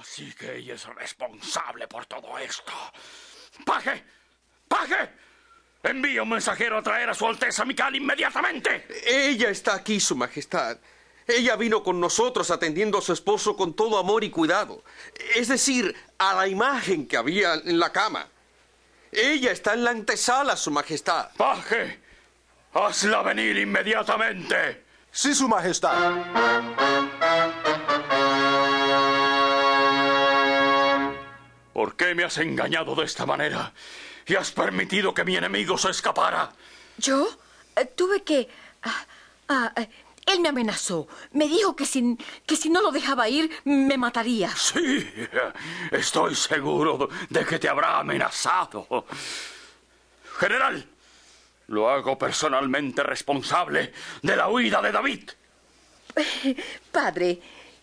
Así 0.00 0.32
que 0.34 0.56
ella 0.56 0.74
es 0.74 0.86
responsable 0.86 1.88
por 1.88 2.06
todo 2.06 2.38
esto. 2.38 2.72
¡Paje! 3.64 4.04
¡Paje! 4.68 5.10
Envía 5.82 6.22
un 6.22 6.28
mensajero 6.28 6.78
a 6.78 6.82
traer 6.82 7.10
a 7.10 7.14
su 7.14 7.26
Alteza 7.26 7.64
Mical 7.64 7.96
inmediatamente. 7.96 8.86
Ella 9.06 9.48
está 9.48 9.74
aquí, 9.74 9.98
Su 9.98 10.14
Majestad. 10.14 10.78
Ella 11.26 11.56
vino 11.56 11.82
con 11.82 12.00
nosotros 12.00 12.50
atendiendo 12.50 12.98
a 12.98 13.02
su 13.02 13.12
esposo 13.12 13.56
con 13.56 13.74
todo 13.74 13.98
amor 13.98 14.24
y 14.24 14.30
cuidado. 14.30 14.82
Es 15.34 15.48
decir, 15.48 15.94
a 16.18 16.34
la 16.34 16.48
imagen 16.48 17.06
que 17.06 17.16
había 17.16 17.54
en 17.54 17.78
la 17.78 17.92
cama. 17.92 18.28
Ella 19.10 19.52
está 19.52 19.74
en 19.74 19.84
la 19.84 19.90
antesala, 19.90 20.56
Su 20.56 20.70
Majestad. 20.70 21.30
¡Paje! 21.36 22.00
¡Hazla 22.72 23.22
venir 23.22 23.56
inmediatamente! 23.56 24.84
Sí, 25.10 25.34
Su 25.34 25.48
Majestad. 25.48 26.97
Qué 32.08 32.14
me 32.14 32.24
has 32.24 32.38
engañado 32.38 32.94
de 32.94 33.04
esta 33.04 33.26
manera? 33.26 33.70
Y 34.26 34.34
has 34.34 34.50
permitido 34.50 35.12
que 35.12 35.24
mi 35.24 35.36
enemigo 35.36 35.76
se 35.76 35.90
escapara. 35.90 36.50
¿Yo? 36.96 37.28
Eh, 37.76 37.84
tuve 37.84 38.22
que... 38.22 38.48
ah, 38.82 39.04
ah, 39.48 39.72
eh, 39.76 39.88
él 40.24 40.40
me 40.40 40.48
amenazó. 40.48 41.06
Me 41.32 41.46
dijo 41.46 41.76
que 41.76 41.84
si, 41.84 42.16
que 42.46 42.56
si 42.56 42.70
no 42.70 42.80
lo 42.80 42.90
dejaba 42.90 43.28
ir, 43.28 43.50
me 43.64 43.98
mataría. 43.98 44.48
Sí, 44.56 45.06
estoy 45.90 46.34
seguro 46.34 47.08
de 47.28 47.44
que 47.44 47.58
te 47.58 47.68
habrá 47.68 47.98
amenazado. 47.98 49.06
General, 50.38 50.86
lo 51.68 51.90
hago 51.90 52.18
personalmente 52.18 53.02
responsable 53.02 53.92
de 54.22 54.36
la 54.36 54.48
huida 54.48 54.80
de 54.80 54.92
David. 54.92 55.30
Padre, 56.92 57.38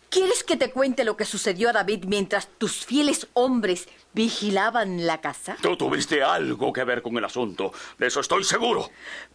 ¿quieres 0.09 0.44
que 0.44 0.58
te 0.58 0.72
cuente 0.72 1.04
lo 1.04 1.18
que 1.18 1.26
sucedió 1.26 1.70
a 1.70 1.73
David 1.73 2.05
mientras 2.05 2.48
tus 2.58 2.86
fieles 2.86 3.27
hombres 3.34 3.88
vigilaban 4.13 5.05
la 5.05 5.21
casa? 5.21 5.57
Tú 5.62 5.76
tuviste 5.76 6.24
algo 6.24 6.71
que 6.71 6.84
ver 6.84 7.02
con 7.02 7.18
el 7.18 7.26
asunto, 7.26 7.74
de 7.98 8.07
eso 8.07 8.20
estoy 8.20 8.43
seguro. 8.43 8.90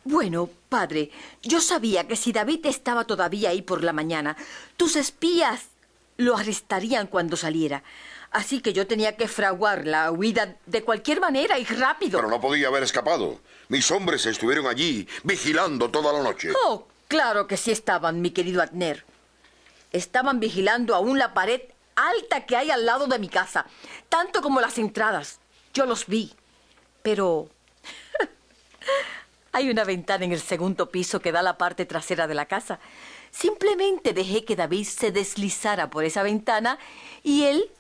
Bueno, 0.05 0.49
padre, 0.69 1.11
yo 1.43 1.61
sabía 1.61 2.09
que 2.09 2.17
si 2.17 2.33
David 2.33 2.67
estaba 2.67 3.05
todavía 3.05 3.51
ahí 3.51 3.63
por 3.63 3.85
la 3.85 3.93
mañana, 3.93 4.37
tus 4.77 4.97
espías 4.97 5.67
lo 6.17 6.37
arrestarían 6.37 7.07
cuando 7.07 7.37
saliera. 7.37 7.83
Así 8.31 8.61
que 8.61 8.73
yo 8.73 8.87
tenía 8.87 9.17
que 9.17 9.27
fraguar 9.27 9.87
la 9.87 10.13
huida 10.13 10.57
de 10.67 10.85
cualquier 10.85 11.21
manera 11.21 11.59
y 11.59 11.65
rápido. 11.65 12.19
Pero 12.19 12.31
no 12.31 12.41
podía 12.41 12.69
haber 12.69 12.85
escapado. 12.85 13.41
Mis 13.69 13.91
hombres 13.91 14.25
estuvieron 14.27 14.67
allí, 14.67 15.09
vigilando 15.25 15.91
toda 15.91 16.13
la 16.13 16.23
noche. 16.23 16.53
Oh, 16.65 16.87
claro 17.09 17.47
que 17.47 17.57
sí 17.57 17.73
estaban, 17.73 18.21
mi 18.21 18.31
querido 18.31 18.63
Adner. 18.63 19.05
Estaban 19.93 20.41
vigilando 20.41 20.95
aún 20.95 21.19
la 21.19 21.35
pared 21.35 21.61
alta 21.97 22.47
que 22.47 22.57
hay 22.57 22.71
al 22.71 22.87
lado 22.87 23.07
de 23.07 23.19
mi 23.19 23.29
casa, 23.29 23.67
tanto 24.09 24.43
como 24.43 24.61
las 24.61 24.79
entradas. 24.79 25.41
Yo 25.75 25.87
los 25.87 26.07
vi. 26.07 26.33
Pero... 27.03 27.49
hay 29.53 29.71
una 29.71 29.85
ventana 29.85 30.25
en 30.25 30.33
el 30.33 30.41
segundo 30.41 30.91
piso 30.91 31.21
que 31.21 31.33
da 31.33 31.41
a 31.41 31.45
la 31.45 31.59
parte 31.59 31.87
trasera 31.87 32.27
de 32.27 32.35
la 32.35 32.47
casa. 32.47 32.79
Simplemente 33.31 34.13
dejé 34.13 34.45
que 34.45 34.57
David 34.57 34.87
se 34.87 35.13
deslizara 35.13 35.91
por 35.91 36.05
esa 36.05 36.23
ventana 36.23 36.79
y 37.23 37.45
él 37.45 37.71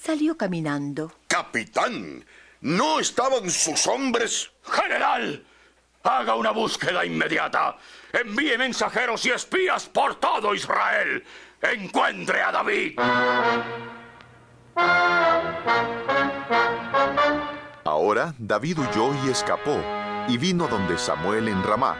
salió 0.00 0.36
caminando. 0.36 1.12
Capitán, 1.26 2.24
¿no 2.60 3.00
estaban 3.00 3.50
sus 3.50 3.86
hombres? 3.86 4.50
General, 4.62 5.44
haga 6.02 6.34
una 6.34 6.50
búsqueda 6.50 7.04
inmediata. 7.04 7.76
Envíe 8.12 8.56
mensajeros 8.58 9.24
y 9.26 9.30
espías 9.30 9.88
por 9.88 10.16
todo 10.16 10.54
Israel. 10.54 11.24
Encuentre 11.62 12.40
a 12.42 12.52
David. 12.52 12.98
Ahora 17.84 18.34
David 18.38 18.78
huyó 18.78 19.12
y 19.24 19.30
escapó, 19.30 19.76
y 20.28 20.38
vino 20.38 20.68
donde 20.68 20.96
Samuel 20.96 21.48
en 21.48 21.62
Ramá, 21.62 21.96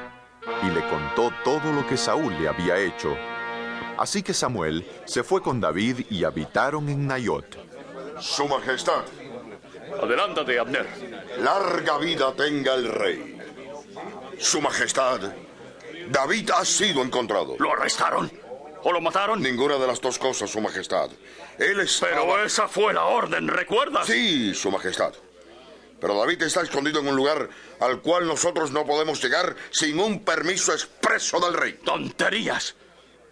y 0.63 0.71
le 0.71 0.87
contó 0.89 1.33
todo 1.45 1.73
lo 1.73 1.87
que 1.87 1.97
Saúl 1.97 2.35
le 2.41 2.49
había 2.49 2.79
hecho. 2.79 3.17
Así 3.99 4.23
que 4.23 4.33
Samuel 4.33 4.89
se 5.05 5.23
fue 5.23 5.43
con 5.43 5.61
David 5.61 6.07
y 6.09 6.25
habitaron 6.25 6.89
en 6.89 7.07
Nayot. 7.07 7.59
Su 8.19 8.49
Majestad, 8.49 9.05
Adelántate, 10.03 10.59
Abner. 10.59 10.87
larga 11.39 11.99
vida 11.99 12.33
tenga 12.35 12.75
el 12.75 12.91
rey. 12.91 13.30
Su 14.41 14.61
Majestad, 14.63 15.21
David 16.09 16.51
ha 16.57 16.65
sido 16.65 17.03
encontrado. 17.03 17.57
¿Lo 17.59 17.73
arrestaron? 17.73 18.33
¿O 18.83 18.93
lo 18.93 19.01
mataron? 19.01 19.43
Ninguna 19.43 19.77
de 19.77 19.87
las 19.87 20.01
dos 20.01 20.19
cosas, 20.19 20.51
Su 20.51 20.61
Majestad. 20.61 21.11
Él 21.59 21.81
estaba... 21.81 22.13
Pero 22.13 22.45
esa 22.45 22.67
fue 22.67 22.95
la 22.95 23.05
orden, 23.05 23.49
¿recuerdas? 23.49 24.07
Sí, 24.07 24.55
Su 24.55 24.71
Majestad. 24.71 25.13
Pero 26.01 26.19
David 26.19 26.43
está 26.43 26.63
escondido 26.63 27.01
en 27.01 27.09
un 27.09 27.17
lugar 27.17 27.51
al 27.81 28.01
cual 28.01 28.27
nosotros 28.27 28.71
no 28.71 28.87
podemos 28.87 29.23
llegar 29.23 29.55
sin 29.71 30.01
un 30.01 30.25
permiso 30.25 30.73
expreso 30.73 31.39
del 31.41 31.53
rey. 31.53 31.79
Tonterías. 31.85 32.75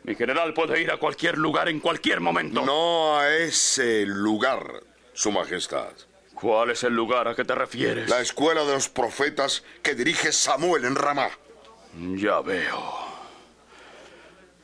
Mi 0.02 0.14
general 0.14 0.52
puede 0.52 0.80
ir 0.80 0.90
a 0.90 0.98
cualquier 0.98 1.38
lugar 1.38 1.70
en 1.70 1.80
cualquier 1.80 2.20
momento. 2.20 2.62
No 2.66 3.19
a 3.19 3.34
ese 3.34 4.04
lugar, 4.04 4.82
Su 5.14 5.32
Majestad. 5.32 5.92
¿Cuál 6.41 6.71
es 6.71 6.84
el 6.84 6.94
lugar 6.94 7.26
a 7.26 7.34
que 7.34 7.44
te 7.44 7.54
refieres? 7.54 8.09
La 8.09 8.21
escuela 8.21 8.62
de 8.65 8.72
los 8.72 8.88
profetas 8.88 9.65
que 9.82 9.97
dirige 9.97 10.31
Samuel 10.31 10.84
en 10.84 10.94
Ramá. 10.94 11.31
Ya 12.15 12.41
veo. 12.41 12.81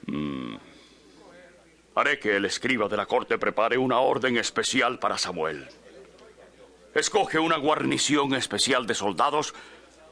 Mm. 0.07 0.57
Haré 1.97 2.21
que 2.21 2.37
el 2.37 2.45
escriba 2.45 2.89
de 2.89 2.97
la 2.97 3.07
corte 3.07 3.39
prepare 3.39 3.77
una 3.77 3.99
orden 3.99 4.37
especial 4.37 5.01
para 5.01 5.19
Samuel. 5.19 5.69
Escoge 6.95 7.41
una 7.41 7.57
guarnición 7.57 8.35
especial 8.35 8.87
de 8.87 8.95
soldados 8.95 9.53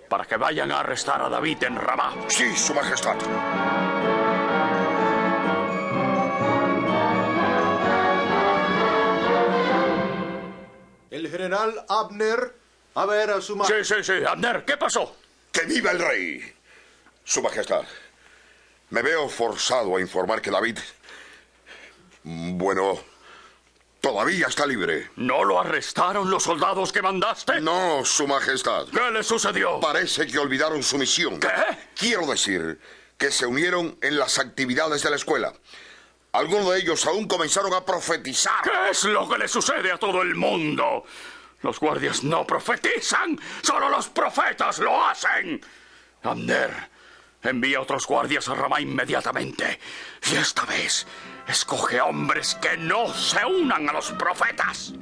para 0.09 0.25
que 0.25 0.37
vayan 0.37 0.73
a 0.73 0.81
arrestar 0.81 1.23
a 1.23 1.29
David 1.29 1.62
en 1.62 1.77
Ramá. 1.77 2.12
Sí, 2.27 2.56
Su 2.56 2.75
Majestad. 2.75 3.17
El 11.12 11.28
general 11.28 11.84
Abner, 11.91 12.55
a 12.95 13.05
ver 13.05 13.28
a 13.33 13.43
su 13.43 13.55
majestad. 13.55 13.97
Sí, 13.99 14.03
sí, 14.03 14.19
sí. 14.19 14.25
Abner, 14.27 14.65
¿qué 14.65 14.78
pasó? 14.78 15.15
¡Que 15.53 15.67
viva 15.67 15.91
el 15.91 15.99
rey! 15.99 16.55
Su 17.23 17.43
Majestad, 17.43 17.83
me 18.89 19.03
veo 19.03 19.28
forzado 19.28 19.95
a 19.97 20.00
informar 20.00 20.41
que 20.41 20.50
David... 20.50 20.78
Bueno, 22.25 22.99
todavía 24.00 24.47
está 24.47 24.65
libre. 24.65 25.11
¿No 25.17 25.45
lo 25.45 25.61
arrestaron 25.61 26.31
los 26.31 26.45
soldados 26.45 26.91
que 26.93 27.03
mandaste? 27.03 27.61
No, 27.61 28.06
Su 28.06 28.27
Majestad. 28.27 28.87
¿Qué 28.89 29.11
le 29.11 29.23
sucedió? 29.23 29.81
Parece 29.81 30.27
que 30.27 30.39
olvidaron 30.39 30.83
su 30.83 30.97
misión. 30.97 31.39
¿Qué? 31.39 31.49
Quiero 31.94 32.27
decir 32.27 32.81
que 33.19 33.31
se 33.31 33.44
unieron 33.44 33.99
en 34.00 34.19
las 34.19 34.39
actividades 34.39 35.03
de 35.03 35.11
la 35.11 35.17
escuela. 35.17 35.53
Algunos 36.34 36.70
de 36.70 36.78
ellos 36.78 37.04
aún 37.04 37.28
comenzaron 37.28 37.75
a 37.75 37.84
profetizar. 37.84 38.62
¿Qué 38.62 38.91
es 38.91 39.04
lo 39.04 39.28
que 39.28 39.37
le 39.37 39.47
sucede 39.47 39.93
a 39.93 39.98
todo 39.98 40.22
el 40.22 40.34
mundo? 40.34 41.04
Los 41.60 41.78
guardias 41.78 42.25
no 42.25 42.47
profetizan, 42.47 43.38
solo 43.60 43.91
los 43.91 44.09
profetas 44.09 44.78
lo 44.78 45.06
hacen. 45.06 45.60
Abner, 46.22 46.88
envía 47.43 47.82
otros 47.82 48.06
guardias 48.06 48.48
a 48.48 48.54
Ramá 48.54 48.81
inmediatamente. 48.81 49.78
Y 50.32 50.37
esta 50.37 50.65
vez, 50.65 51.06
escoge 51.47 52.00
hombres 52.00 52.54
que 52.54 52.78
no 52.78 53.12
se 53.12 53.44
unan 53.44 53.91
a 53.91 53.93
los 53.93 54.10
profetas. 54.12 54.94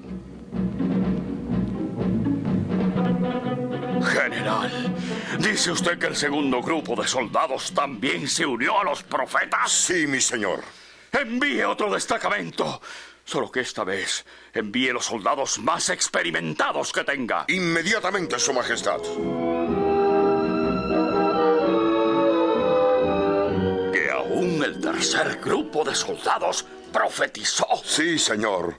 General, 4.03 4.97
¿dice 5.39 5.71
usted 5.71 5.97
que 5.97 6.09
el 6.09 6.17
segundo 6.17 6.61
grupo 6.61 7.01
de 7.01 7.07
soldados 7.07 7.73
también 7.73 8.27
se 8.27 8.45
unió 8.45 8.81
a 8.81 8.85
los 8.85 9.05
profetas? 9.05 9.71
Sí, 9.71 10.09
mi 10.09 10.21
señor. 10.21 10.80
Envíe 11.13 11.65
otro 11.65 11.93
destacamento. 11.93 12.81
Solo 13.25 13.51
que 13.51 13.61
esta 13.61 13.85
vez 13.85 14.25
envíe 14.53 14.93
los 14.93 15.07
soldados 15.07 15.59
más 15.59 15.89
experimentados 15.91 16.93
que 16.93 17.05
tenga. 17.05 17.45
Inmediatamente, 17.49 18.39
Su 18.39 18.53
Majestad. 18.53 19.01
Que 23.93 24.11
aún 24.11 24.63
el 24.65 24.81
tercer 24.81 25.41
grupo 25.41 25.85
de 25.85 25.95
soldados 25.95 26.65
profetizó. 26.93 27.67
Sí, 27.85 28.19
señor. 28.19 28.79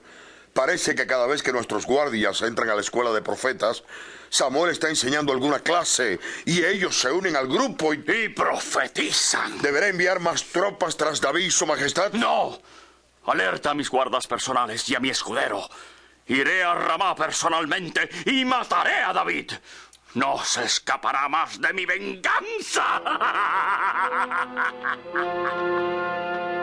Parece 0.54 0.96
que 0.96 1.08
cada 1.08 1.28
vez 1.28 1.44
que 1.44 1.54
nuestros 1.54 1.86
guardias 1.86 2.42
entran 2.42 2.70
a 2.70 2.76
la 2.76 2.82
escuela 2.82 3.12
de 3.12 3.22
profetas, 3.22 3.84
Samuel 4.30 4.72
está 4.72 4.90
enseñando 4.90 5.32
alguna 5.32 5.60
clase 5.60 6.20
y 6.46 6.64
ellos 6.64 7.00
se 7.00 7.12
unen 7.12 7.36
al 7.36 7.48
grupo 7.48 7.94
y... 7.94 8.04
Y 8.08 8.30
profetizan. 8.30 9.62
¿Deberá 9.62 9.88
enviar 9.88 10.20
más 10.20 10.44
tropas 10.44 10.98
tras 10.98 11.22
David, 11.22 11.52
Su 11.52 11.66
Majestad? 11.66 12.14
No. 12.14 12.60
Alerta 13.26 13.72
a 13.72 13.74
mis 13.74 13.90
guardas 13.90 14.28
personales 14.28 14.88
y 14.90 14.96
a 14.96 15.00
mi 15.00 15.10
escudero. 15.10 15.68
Iré 16.28 16.64
a 16.64 16.74
Ramá 16.76 17.16
personalmente 17.16 18.10
y 18.26 18.46
mataré 18.46 18.96
a 19.04 19.14
David. 19.14 19.52
No 20.14 20.44
se 20.44 20.64
escapará 20.66 21.30
más 21.30 21.60
de 21.60 21.74
mi 21.74 21.86
venganza. 21.86 23.02